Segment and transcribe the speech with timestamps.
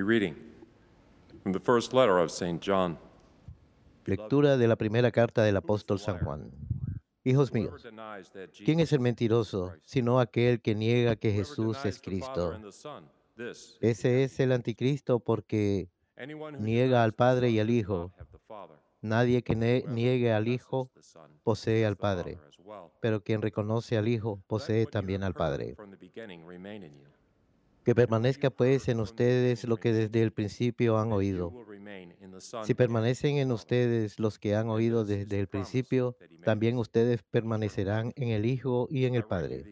[0.00, 0.34] A reading
[1.42, 2.58] from the first letter of St.
[2.62, 2.98] John.
[4.06, 6.50] Lectura de la primera carta del apóstol San Juan.
[7.22, 7.86] Hijos míos,
[8.64, 12.58] ¿quién es el mentiroso sino aquel que niega que Jesús es Cristo?
[13.80, 15.90] Ese es el anticristo porque
[16.58, 18.10] niega al Padre y al Hijo.
[19.02, 20.90] Nadie que niegue al Hijo
[21.42, 22.38] posee al Padre,
[23.00, 25.76] pero quien reconoce al Hijo posee también al Padre.
[27.84, 31.52] Que permanezca pues en ustedes lo que desde el principio han oído.
[32.64, 38.28] Si permanecen en ustedes los que han oído desde el principio, también ustedes permanecerán en
[38.28, 39.64] el Hijo y en el Padre.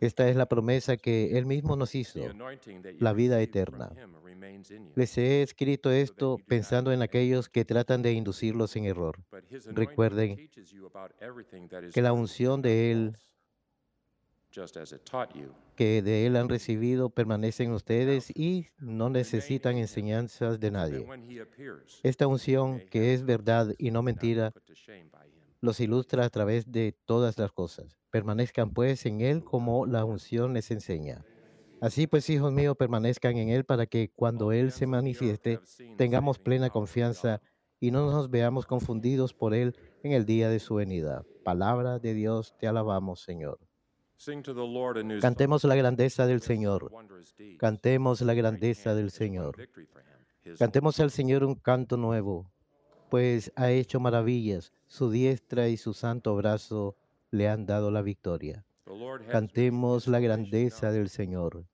[0.00, 2.20] Esta es la promesa que Él mismo nos hizo,
[2.98, 3.92] la vida eterna.
[4.94, 9.18] Les he escrito esto pensando en aquellos que tratan de inducirlos en error.
[9.66, 10.50] Recuerden
[11.92, 13.18] que la unción de Él
[15.76, 21.06] que de Él han recibido permanecen ustedes y no necesitan enseñanzas de nadie.
[22.02, 24.52] Esta unción, que es verdad y no mentira,
[25.60, 27.96] los ilustra a través de todas las cosas.
[28.10, 31.24] Permanezcan pues en Él como la unción les enseña.
[31.80, 35.60] Así pues, hijos míos, permanezcan en Él para que cuando Él se manifieste
[35.96, 37.40] tengamos plena confianza
[37.80, 41.24] y no nos veamos confundidos por Él en el día de su venida.
[41.44, 43.58] Palabra de Dios, te alabamos, Señor.
[45.20, 46.92] Cantemos la grandeza del Señor.
[47.58, 49.56] Cantemos la grandeza del Señor.
[50.58, 52.50] Cantemos al Señor un canto nuevo,
[53.10, 54.72] pues ha hecho maravillas.
[54.86, 56.96] Su diestra y su santo brazo
[57.30, 58.64] le han dado la victoria.
[59.30, 61.64] Cantemos la grandeza del Señor.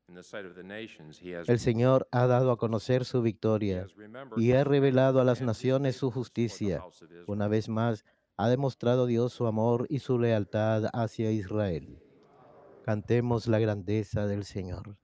[1.47, 3.87] El Señor ha dado a conocer su victoria
[4.37, 6.83] y ha revelado a las naciones su justicia.
[7.27, 8.05] Una vez más,
[8.37, 12.01] ha demostrado Dios su amor y su lealtad hacia Israel.
[12.89, 14.97] Cantemos la grandeza del Señor.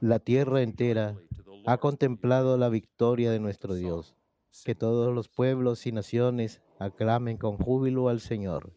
[0.00, 1.16] La tierra entera
[1.64, 4.14] ha contemplado la victoria de nuestro Dios.
[4.62, 8.74] Que todos los pueblos y naciones aclamen con júbilo al Señor.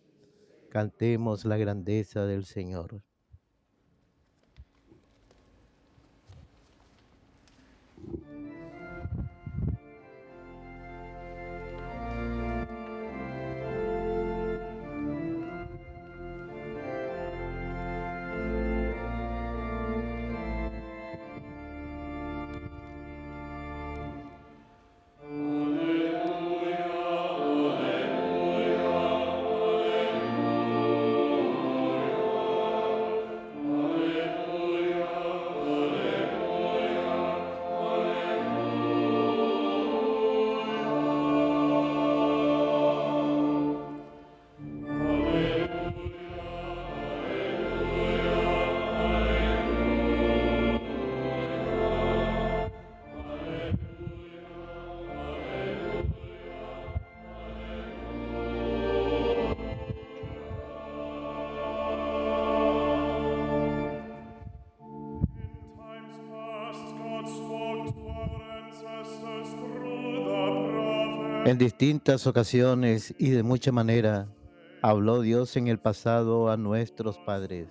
[0.70, 3.02] Cantemos la grandeza del Señor.
[71.48, 74.28] En distintas ocasiones y de mucha manera
[74.82, 77.70] habló Dios en el pasado a nuestros padres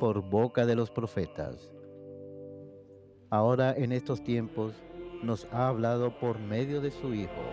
[0.00, 1.70] por boca de los profetas.
[3.28, 4.72] Ahora en estos tiempos
[5.22, 7.44] nos ha hablado por medio de su Hijo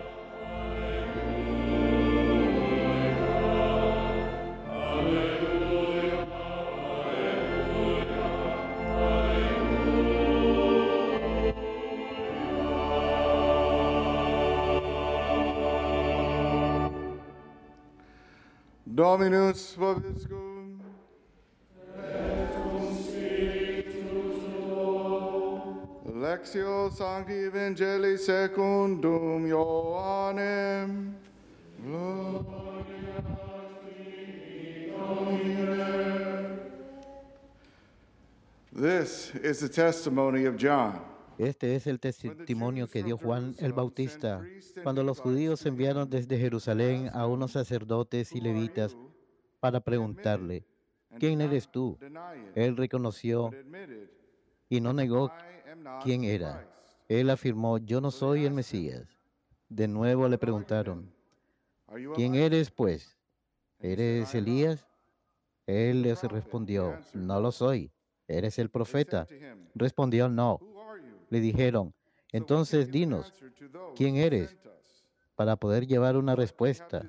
[19.10, 20.78] Dominus vobiscum.
[26.06, 31.14] Lectio Sancti Evangelii secundum Ioannem.
[38.72, 41.09] This is the testimony of John.
[41.40, 44.44] Este es el testimonio que dio Juan el Bautista
[44.82, 48.94] cuando los judíos enviaron desde Jerusalén a unos sacerdotes y levitas
[49.58, 50.66] para preguntarle,
[51.18, 51.98] ¿quién eres tú?
[52.54, 53.52] Él reconoció
[54.68, 55.32] y no negó
[56.02, 56.70] quién era.
[57.08, 59.08] Él afirmó, yo no soy el Mesías.
[59.70, 61.10] De nuevo le preguntaron,
[62.14, 63.16] ¿quién eres pues?
[63.78, 64.86] ¿Eres Elías?
[65.66, 67.90] Él les respondió, no lo soy.
[68.28, 69.26] ¿Eres el profeta?
[69.74, 70.60] Respondió, no.
[71.30, 71.94] Le dijeron,
[72.32, 73.32] entonces dinos,
[73.96, 74.56] ¿quién eres?
[75.34, 77.02] Para poder llevar una respuesta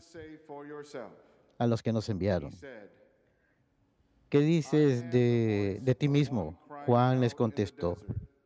[1.58, 2.54] a los que nos enviaron.
[4.32, 6.58] ¿qué dices de, de ti mismo?
[6.86, 7.98] Juan les contestó,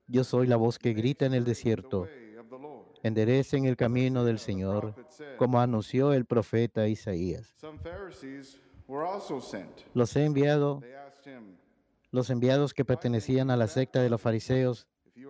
[0.07, 2.07] yo soy la voz que grita en el desierto,
[3.04, 4.95] enderecen el camino del Señor,
[5.38, 7.56] como anunció el profeta Isaías.
[9.94, 10.81] Los he enviado,
[12.12, 14.88] los enviados que pertenecían a la secta de los fariseos,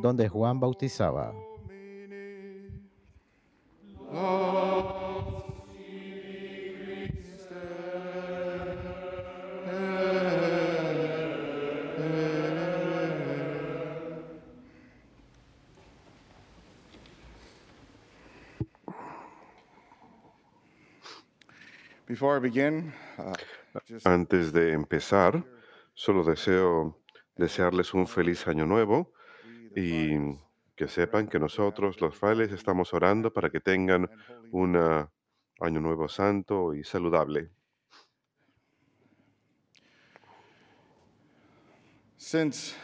[0.00, 1.32] donde Juan bautizaba.
[22.08, 23.34] Before I begin, uh,
[24.04, 25.44] Antes de empezar,
[25.94, 26.96] solo deseo
[27.36, 29.12] desearles un feliz año nuevo
[29.76, 30.16] y
[30.74, 34.08] que sepan que nosotros, los frailes, estamos orando para que tengan
[34.50, 34.74] un
[35.60, 37.50] año nuevo santo y saludable.
[42.16, 42.74] Since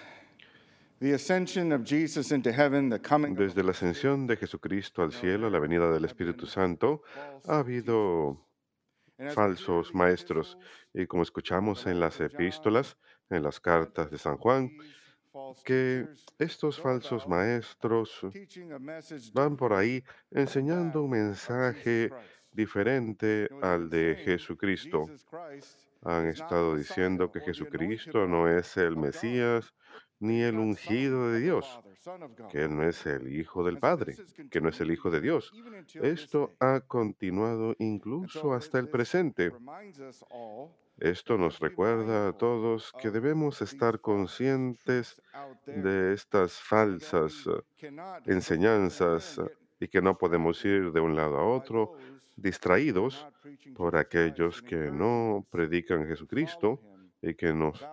[1.00, 5.02] the ascension of Jesus into heaven, the coming of the Desde la ascensión de Jesucristo
[5.02, 7.02] al cielo, la venida del Espíritu Santo,
[7.46, 8.46] ha habido
[9.34, 10.58] falsos maestros.
[10.92, 12.98] Y como escuchamos en las epístolas,
[13.30, 14.70] en las cartas de San Juan,
[15.64, 16.06] que
[16.38, 18.20] estos falsos maestros
[19.32, 22.10] van por ahí enseñando un mensaje
[22.52, 25.06] diferente al de Jesucristo.
[26.02, 28.96] Han estado diciendo que Jesucristo no es el.
[28.96, 29.72] Mesías
[30.22, 31.80] ni el ungido de Dios,
[32.50, 34.14] que Él no es el Hijo del Padre,
[34.50, 35.52] que no es el Hijo de Dios.
[35.94, 39.52] Esto ha continuado incluso so hasta el presente.
[41.02, 45.20] Esto nos recuerda a todos que debemos estar conscientes
[45.66, 47.90] de estas falsas eh,
[48.26, 49.50] enseñanzas eh,
[49.80, 51.96] y que no podemos ir de un lado a otro
[52.36, 53.26] distraídos
[53.74, 56.80] por aquellos que no predican a Jesucristo
[57.20, 57.84] y que nos,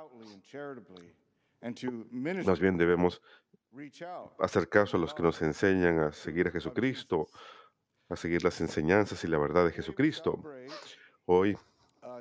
[2.43, 3.23] más bien debemos
[4.37, 7.27] hacer caso a los que nos enseñan a seguir a Jesucristo,
[8.07, 10.43] a seguir las enseñanzas y la verdad de Jesucristo.
[11.25, 11.57] Hoy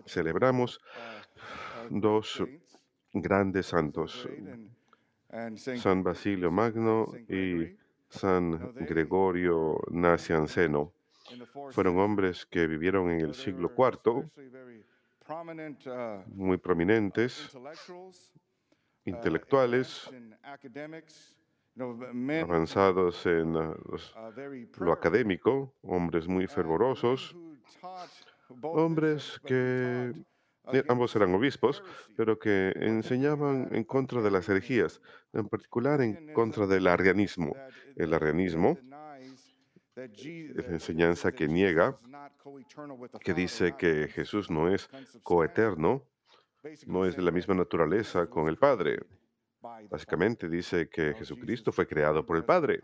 [0.07, 0.81] celebramos
[1.91, 2.43] dos
[3.13, 4.29] grandes santos,
[5.77, 7.77] San Basilio Magno y
[8.09, 10.93] San Gregorio Nacianceno.
[11.71, 14.31] Fueron hombres que vivieron en el siglo IV,
[16.29, 17.51] muy prominentes,
[19.05, 20.11] intelectuales,
[22.43, 27.37] avanzados en lo académico, hombres muy fervorosos,
[28.63, 30.13] hombres que
[30.89, 31.83] ambos eran obispos,
[32.17, 35.01] pero que enseñaban en contra de las herejías,
[35.33, 37.55] en particular en contra del arrianismo.
[37.97, 38.79] El arrianismo
[39.97, 41.99] es la enseñanza que niega,
[43.21, 44.89] que dice que Jesús no es
[45.23, 46.05] coeterno,
[46.87, 49.01] no es de la misma naturaleza con el Padre.
[49.91, 51.15] Básicamente dice que.
[51.15, 52.81] Jesucristo fue creado por el Padre.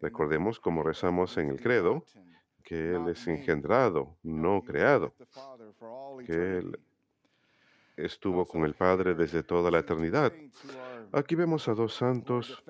[0.00, 2.04] Recordemos como creed, rezamos en el credo,
[2.62, 5.14] que Él es engendrado, no creado,
[6.26, 6.78] que Él
[7.96, 10.32] estuvo con el Padre desde toda la eternidad.
[11.12, 12.62] Aquí vemos a dos santos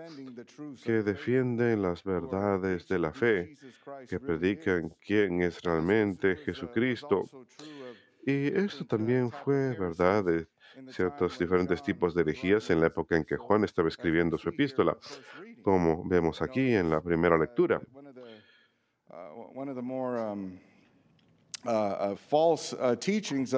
[0.84, 3.56] que defienden las verdades de la fe,
[4.08, 7.24] que predican quién es realmente uh, Jesucristo.
[8.26, 10.48] Y esto uh, también fue verdad de
[10.88, 14.96] ciertos diferentes tipos de herejías en la época en que Juan estaba escribiendo su epístola,
[15.62, 17.80] como vemos aquí en la primera uh, lectura.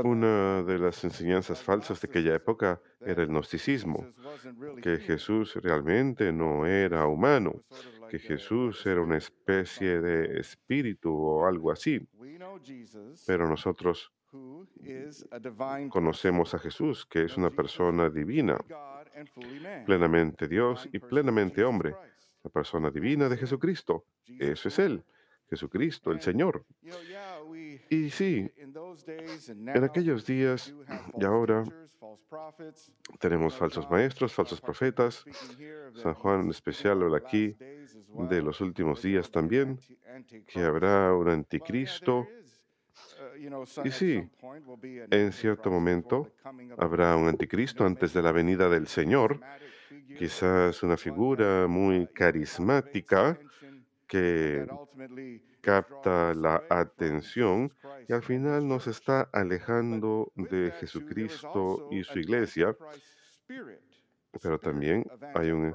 [0.04, 4.06] Una de las enseñanzas falsas de aquella época era el gnosticismo,
[4.82, 7.62] que Jesús realmente no era humano,
[8.10, 12.06] que Jesús era una especie de espíritu o algo así.
[13.26, 14.12] Pero nosotros
[15.90, 16.58] conocemos a.
[16.58, 18.58] Jesús, que es una persona divina,
[19.86, 21.94] plenamente Dios y plenamente hombre,
[22.42, 24.04] la persona divina de Jesucristo.
[24.38, 25.04] Eso es Él.
[25.48, 26.64] Jesucristo, el Señor.
[27.90, 28.50] Y sí,
[29.48, 30.74] en aquellos días
[31.18, 31.64] y ahora
[33.20, 35.24] tenemos Uh, falsos maestros, uh, falsos profetas.
[35.94, 37.56] San Juan en especial habla aquí
[38.30, 39.78] de los últimos días también,
[40.46, 42.26] que habrá un anticristo.
[42.26, 44.28] uh, Y sí,
[45.10, 46.32] en cierto momento
[46.78, 49.40] habrá un anticristo antes de la venida del Señor,
[50.18, 53.38] quizás una figura muy carismática
[54.06, 54.66] que
[55.60, 57.72] capta la atención
[58.08, 62.76] y al final nos está alejando de Jesucristo y su iglesia,
[64.42, 65.74] pero también hay un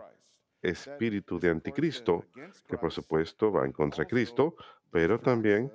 [0.62, 2.26] espíritu de anticristo
[2.68, 4.56] que por supuesto va en contra de Cristo,
[4.92, 5.72] pero también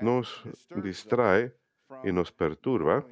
[0.00, 0.44] nos
[0.82, 1.54] distrae
[2.04, 3.04] y nos perturba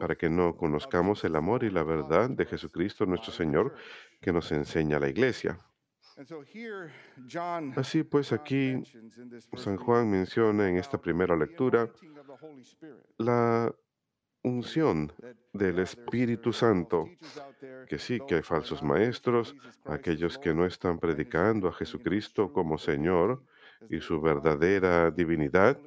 [0.00, 3.74] para que no conozcamos el amor y la verdad de Jesucristo nuestro Señor
[4.20, 5.58] que nos enseña la iglesia.
[7.76, 8.82] Así pues, aquí
[9.56, 11.88] San Juan menciona en esta primera lectura
[13.18, 13.74] la
[14.42, 15.12] unción
[15.52, 17.08] del Espíritu Santo,
[17.88, 23.42] que sí que hay falsos maestros, aquellos que no están predicando a Jesucristo como Señor
[23.88, 25.78] y su verdadera divinidad,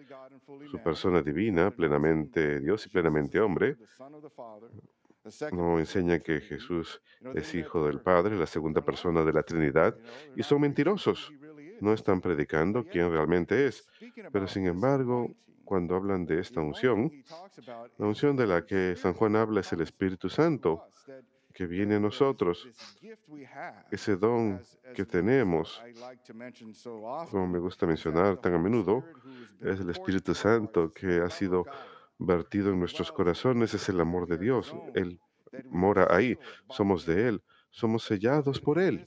[0.70, 3.78] su persona divina, plenamente Dios y plenamente hombre,
[5.52, 7.02] no enseñan que Jesús
[7.34, 9.96] es hijo del Padre, la segunda persona de la Trinidad,
[10.36, 11.32] y son mentirosos.
[11.80, 13.88] No están predicando quién realmente es.
[14.32, 15.32] Pero sin embargo,
[15.64, 17.12] cuando hablan de esta unción,
[17.98, 20.86] la unción de la que San Juan habla es el Espíritu Santo,
[21.54, 22.68] que viene a nosotros,
[23.92, 24.60] ese don
[24.96, 25.82] que tenemos,
[27.30, 29.06] como me gusta mencionar tan a menudo,
[29.62, 31.66] es el Espíritu Santo que ha sido
[32.26, 34.76] vertido en nuestros corazones, es el amor de Dios.
[34.94, 35.20] Él
[35.70, 36.38] mora ahí,
[36.70, 39.06] somos de Él, somos sellados por Él.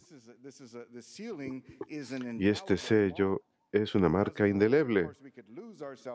[2.39, 3.43] Y este sello
[3.73, 5.11] es una marca indeleble,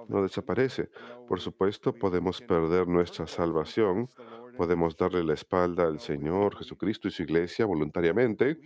[0.08, 0.90] no desaparece.
[1.28, 4.10] Por supuesto, podemos perder nuestra salvación,
[4.58, 8.60] podemos darle la espalda al Señor Jesucristo y su iglesia voluntariamente,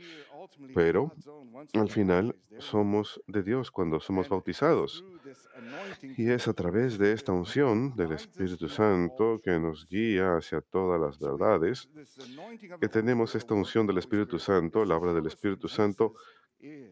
[0.74, 1.12] pero
[1.74, 5.04] al final somos de Dios cuando somos bautizados.
[6.18, 11.00] Y es a través de esta unción del Espíritu Santo que nos guía hacia todas
[11.00, 11.90] las verdades,
[12.80, 16.14] que tenemos esta unción del Espíritu Santo, la obra del Espíritu Santo,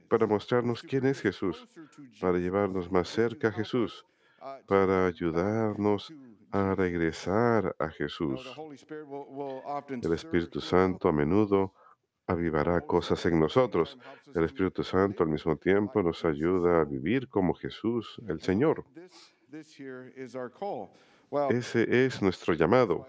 [0.10, 1.68] para mostrarnos quién es Jesús,
[2.22, 4.06] para llevarnos más cerca a Jesús,
[4.68, 6.14] para ayudarnos
[6.52, 8.56] a regresar a Jesús.
[10.02, 11.74] El Espíritu Santo a menudo
[12.28, 13.98] avivará cosas en nosotros.
[14.34, 18.84] El Espíritu Santo al mismo tiempo nos ayuda a vivir como Jesús, el Señor.
[21.50, 23.08] Ese es nuestro llamado.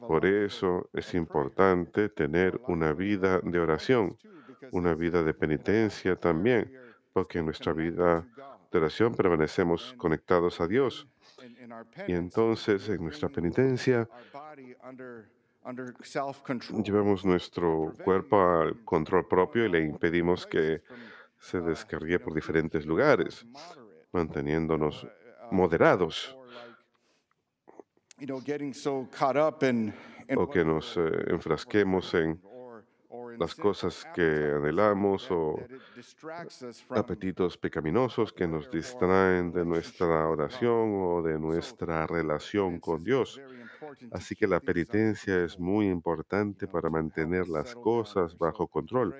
[0.00, 4.16] Por eso es importante tener una vida de oración,
[4.72, 6.72] una vida de penitencia también,
[7.12, 8.26] porque en nuestra vida
[8.70, 11.06] de oración permanecemos conectados a Dios.
[12.06, 14.08] Y entonces en nuestra penitencia
[16.82, 20.82] llevamos nuestro cuerpo al control propio y le impedimos que
[21.38, 23.44] se descargue por diferentes lugares,
[24.12, 25.06] manteniéndonos
[25.50, 26.36] moderados
[30.36, 32.40] o que nos eh, enfrasquemos en
[33.38, 35.60] las cosas que anhelamos o
[36.90, 43.40] apetitos pecaminosos que nos distraen de nuestra oración o de nuestra relación con Dios.
[44.10, 49.14] Así que la penitencia es muy importante para mantener las cosas bajo control,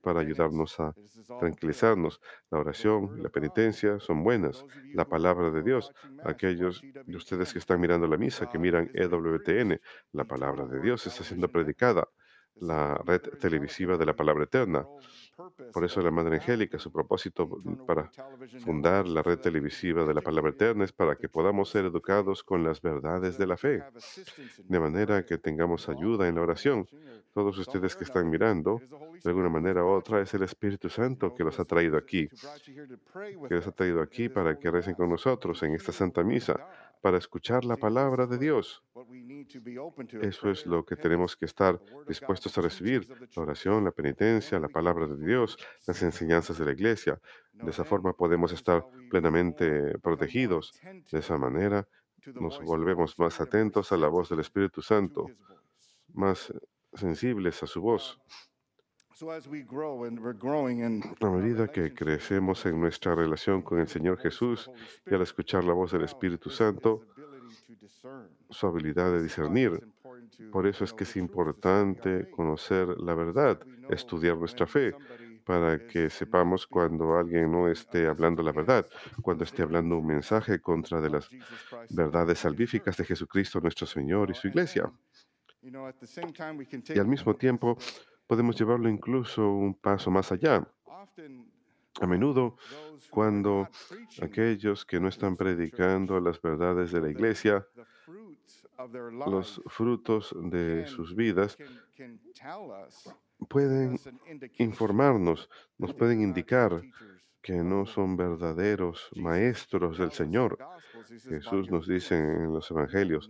[0.00, 0.94] para ayudarnos a
[1.38, 2.20] tranquilizarnos.
[2.50, 4.64] La oración la penitencia son buenas.
[4.94, 5.92] La palabra de Dios,
[6.24, 9.80] aquellos de ustedes que están mirando la misa, que miran EWTN,
[10.12, 12.08] la palabra de Dios está siendo predicada
[12.56, 14.86] la red televisiva de la palabra eterna.
[15.72, 17.48] Por eso la Madre Angélica, su propósito
[17.86, 18.10] para
[18.62, 22.62] fundar la red televisiva de la palabra eterna es para que podamos ser educados con
[22.62, 23.82] las verdades de la fe,
[24.58, 26.86] de manera que tengamos ayuda en la oración.
[27.32, 28.80] Todos ustedes que están mirando,
[29.22, 32.28] de alguna manera u otra, es el Espíritu Santo que los ha traído aquí,
[33.48, 36.56] que los ha traído aquí para que recen con nosotros en esta Santa Misa,
[37.00, 38.82] para escuchar la palabra de Dios.
[40.20, 44.68] Eso es lo que tenemos que estar dispuestos a recibir, la oración, la penitencia, la
[44.68, 47.20] palabra de Dios, las enseñanzas de la iglesia.
[47.52, 50.72] De esa forma podemos estar plenamente protegidos.
[51.10, 51.88] De esa manera
[52.34, 55.26] nos volvemos más atentos a la voz del Espíritu Santo,
[56.12, 56.52] más
[56.92, 58.20] sensibles a su voz.
[61.20, 64.70] A medida que crecemos en nuestra relación con el Señor Jesús
[65.04, 67.06] y al escuchar la voz del Espíritu Santo,
[68.48, 69.86] su habilidad de discernir.
[70.50, 73.60] Por eso es que es importante conocer la verdad,
[73.90, 74.94] estudiar nuestra fe,
[75.44, 78.86] para que sepamos cuando alguien no esté hablando la verdad,
[79.20, 81.28] cuando esté hablando un mensaje contra de las
[81.90, 84.90] verdades salvíficas de Jesucristo nuestro Señor y su iglesia.
[85.62, 87.76] Y al mismo tiempo
[88.30, 90.64] podemos llevarlo incluso un paso más allá.
[92.00, 92.56] A menudo,
[93.10, 93.68] cuando
[94.22, 97.66] aquellos que no están predicando las verdades de la iglesia,
[99.26, 101.58] los frutos de sus vidas
[103.48, 103.98] pueden
[104.58, 106.82] informarnos, nos pueden indicar
[107.42, 110.56] que no son verdaderos maestros del Señor.
[111.28, 113.28] Jesús nos dice en los Evangelios,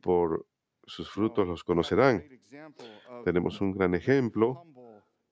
[0.00, 0.46] por
[0.88, 2.24] sus frutos los conocerán.
[3.24, 4.64] Tenemos un gran ejemplo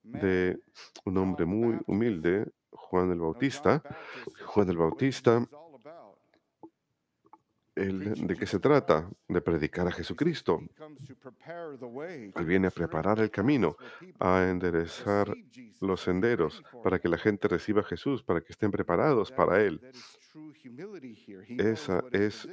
[0.02, 0.58] de
[1.04, 3.82] un hombre muy humilde, Juan el Bautista.
[4.44, 5.48] Juan el Bautista,
[7.76, 9.08] ¿de qué se trata?
[9.28, 10.60] De predicar a Jesucristo.
[12.34, 13.76] Él viene a preparar el camino,
[14.18, 15.32] a enderezar
[15.80, 19.80] los senderos para que la gente reciba a Jesús, para que estén preparados para Él.
[21.58, 22.48] Esa es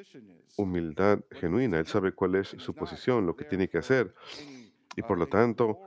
[0.57, 1.79] humildad genuina.
[1.79, 4.13] Él sabe cuál es su posición, lo que tiene que hacer.
[4.95, 5.79] Y por lo tanto,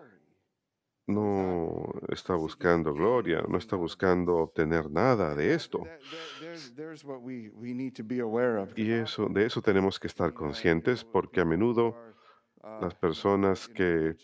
[1.06, 5.86] no está buscando gloria, no está buscando obtener nada de esto.
[8.76, 11.96] Y eso, de eso tenemos que estar conscientes porque a menudo
[12.80, 14.16] las personas que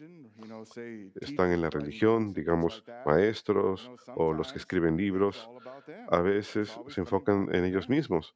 [1.20, 5.48] están en la religión, digamos, maestros o los que escriben libros,
[6.08, 8.34] a veces se enfocan en ellos mismos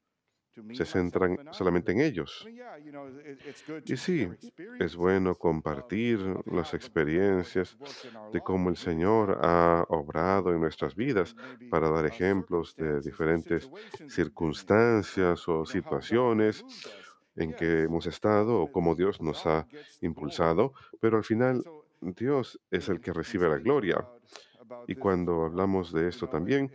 [0.72, 2.46] se centran solamente en ellos.
[3.84, 4.28] Y sí,
[4.78, 7.76] es bueno compartir las experiencias
[8.32, 11.34] de cómo el Señor ha obrado en nuestras vidas
[11.70, 13.70] para dar ejemplos de diferentes
[14.08, 16.64] circunstancias o situaciones
[17.36, 19.66] en que hemos estado o cómo Dios nos ha
[20.00, 21.62] impulsado, pero al final
[22.00, 24.06] Dios es el que recibe la gloria.
[24.86, 26.70] Y cuando hablamos de esto también,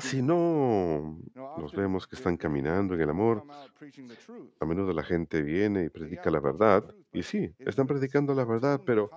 [0.00, 1.18] si no
[1.58, 3.44] los vemos que están caminando en el amor,
[4.60, 8.80] a menudo la gente viene y predica la verdad, y sí, están predicando la verdad,
[8.84, 9.10] pero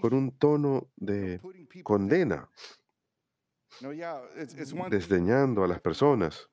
[0.00, 1.40] con un tono de
[1.82, 2.48] condena,
[4.90, 6.48] desdeñando a las personas.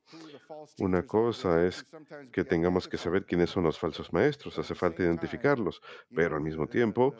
[0.80, 1.86] Una cosa es
[2.32, 5.82] que tengamos que saber quiénes son los falsos maestros, hace falta identificarlos,
[6.16, 7.16] pero al mismo tiempo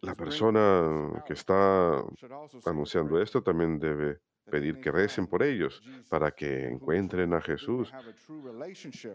[0.00, 2.02] la persona que está
[2.66, 7.92] anunciando esto también debe pedir que recen por ellos para que encuentren a Jesús,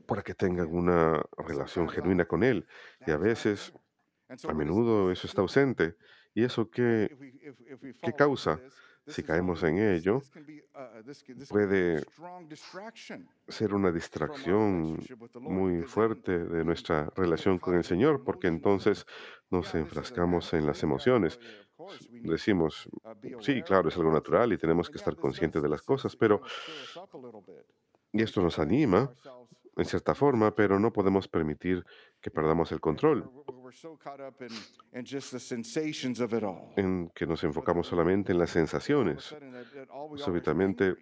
[0.08, 2.66] para que tengan una relación genuina con Él.
[3.06, 3.74] Y a veces,
[4.48, 5.96] a menudo, eso está ausente.
[6.34, 7.16] ¿Y eso qué,
[8.02, 8.60] qué causa?
[9.10, 10.22] Si caemos en ello,
[11.50, 12.04] puede
[13.48, 14.98] ser una distracción
[15.42, 19.06] muy fuerte de nuestra relación con el Señor, porque entonces
[19.50, 21.40] nos enfrascamos en las emociones.
[22.10, 22.90] Decimos,
[23.42, 26.42] sí, claro, es algo natural y tenemos que estar conscientes de las cosas, pero...
[28.12, 29.14] Y esto nos anima,
[29.80, 31.84] en cierta forma, pero no podemos permitir
[32.22, 33.30] que perdamos el control.
[36.76, 39.36] en que nos enfocamos solamente en las sensaciones.
[40.16, 40.96] Súbitamente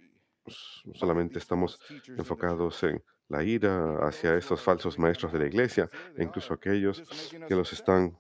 [0.44, 6.24] pues, solamente estamos enfocados en la ira hacia estos falsos maestros de la iglesia e
[6.24, 7.04] incluso aquellos
[7.48, 8.18] que los están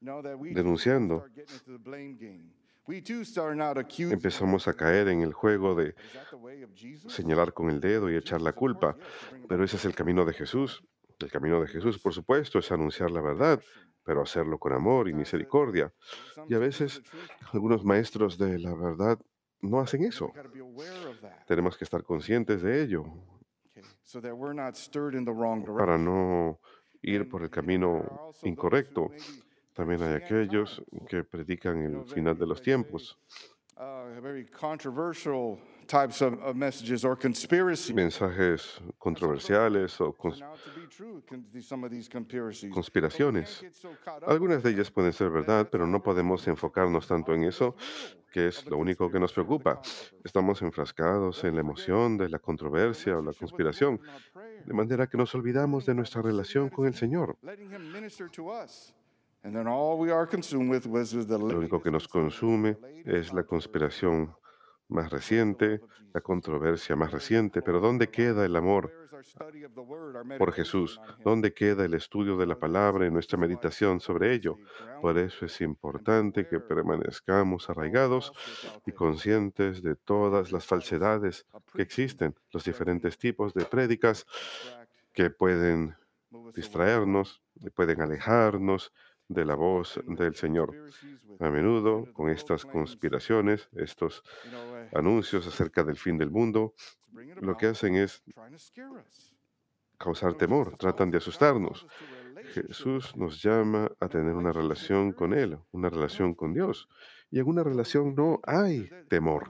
[0.00, 1.26] denunciando.
[4.12, 5.94] Empezamos a caer en el juego de
[7.08, 8.96] señalar con el dedo y echar la culpa,
[9.48, 10.82] pero ese es el camino de Jesús.
[11.18, 13.60] El camino de Jesús, por supuesto, es anunciar la verdad,
[14.04, 15.92] pero hacerlo con amor y misericordia.
[16.48, 17.02] Y a veces
[17.52, 19.18] algunos maestros de la verdad
[19.60, 20.32] no hacen eso.
[21.46, 23.04] Tenemos que estar conscientes de ello
[25.76, 26.58] para no
[27.02, 29.10] ir por el camino incorrecto.
[29.80, 33.18] También hay aquellos que predican el final de los tiempos.
[37.94, 40.14] Mensajes controversiales o
[42.70, 43.64] conspiraciones.
[44.26, 47.74] Algunas de ellas pueden ser verdad, pero no podemos enfocarnos tanto en eso,
[48.30, 49.80] que es lo único que nos preocupa.
[50.22, 53.98] Estamos enfrascados en la emoción de la controversia o la conspiración,
[54.66, 57.38] de manera que nos olvidamos de nuestra relación con el Señor.
[61.52, 64.34] Lo único que nos consume es la conspiración
[64.88, 65.80] más reciente,
[66.12, 68.92] la controversia más reciente, pero ¿dónde queda el amor
[70.38, 71.00] por Jesús?
[71.24, 74.56] ¿Dónde queda el estudio de la palabra y nuestra meditación sobre ello?
[75.00, 78.32] Por eso es importante que permanezcamos arraigados
[78.84, 84.26] y conscientes de todas las falsedades que existen, los diferentes tipos de prédicas
[85.12, 85.96] que pueden
[86.54, 87.42] distraernos,
[87.74, 88.92] pueden alejarnos
[89.30, 90.74] de la voz del Señor.
[91.38, 94.22] A menudo, con estas conspiraciones, estos
[94.92, 96.74] anuncios acerca del fin del mundo,
[97.40, 98.22] lo que hacen es
[99.96, 101.86] causar temor, tratan de asustarnos.
[102.54, 106.88] Jesús nos llama a tener una relación con Él, una relación con Dios.
[107.30, 109.48] Y en una relación no hay temor.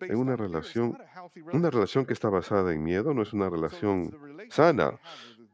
[0.00, 0.98] En una relación,
[1.52, 4.10] una relación que está basada en miedo no es una relación
[4.50, 4.98] sana.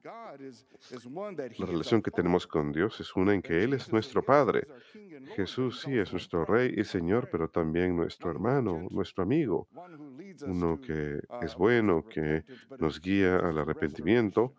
[0.04, 4.66] La relación que tenemos con Dios es una en que Él es nuestro Padre.
[5.36, 9.68] Jesús sí es nuestro Rey y Señor, pero también nuestro hermano, nuestro amigo,
[10.44, 12.44] uno que es bueno, que
[12.78, 14.54] nos guía al to arrepentimiento,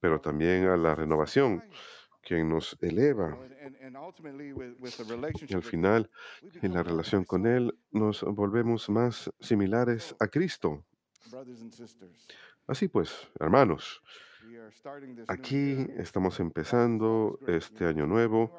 [0.00, 1.62] pero también a la renovación,
[2.22, 3.38] quien nos eleva.
[5.46, 6.10] Y al final,
[6.62, 7.46] en la relación con.
[7.46, 10.84] Él, nos volvemos más similares a Cristo.
[12.66, 14.02] Así pues, hermanos,
[15.28, 18.50] aquí estamos empezando este año nuevo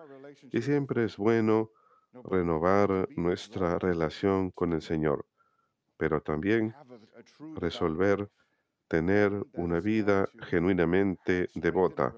[0.52, 1.72] y siempre es bueno
[2.24, 5.26] renovar nuestra relación con el Señor,
[5.98, 6.76] pero también
[7.56, 8.30] resolver
[8.88, 12.14] tener una vida genuinamente devota,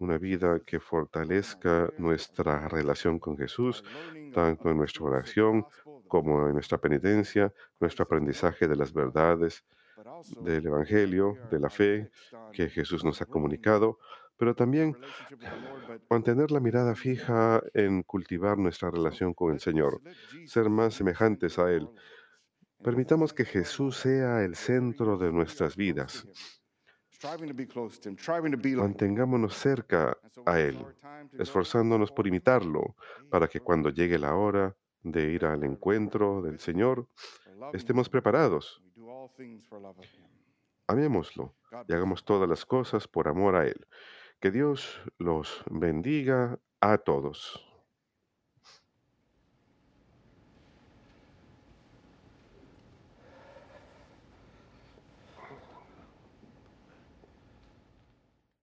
[0.00, 3.84] una vida que fortalezca nuestra relación con Jesús,
[4.32, 5.66] tanto en nuestra oración
[6.08, 9.64] como en nuestra penitencia, nuestro aprendizaje de las verdades
[10.40, 12.10] del Evangelio, de la fe
[12.52, 13.98] que Jesús nos ha comunicado,
[14.36, 14.96] pero también
[16.10, 20.00] mantener la mirada fija en cultivar nuestra relación con el Señor,
[20.46, 21.88] ser más semejantes a Él.
[22.82, 26.26] Permitamos que Jesús sea el centro de nuestras vidas.
[28.82, 30.84] Mantengámonos cerca a Él,
[31.38, 32.94] esforzándonos por imitarlo,
[33.30, 37.08] para que cuando llegue la hora de ir al encuentro del Señor,
[37.72, 38.82] estemos preparados.
[40.88, 41.54] Amémoslo
[41.88, 43.86] y hagamos todas las cosas por amor a Él.
[44.40, 47.75] Que Dios los bendiga a todos.